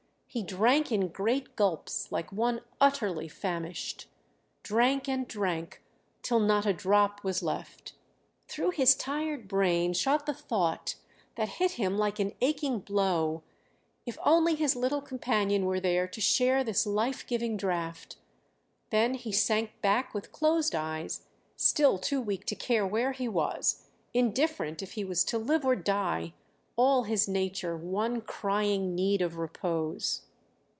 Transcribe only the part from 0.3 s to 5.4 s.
He drank in great gulps like one utterly famished; drank and